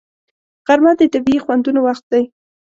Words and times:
غرمه 0.65 0.91
د 0.99 1.01
طبیعي 1.13 1.39
خوندونو 1.43 1.79
وخت 1.87 2.05
دی 2.11 2.23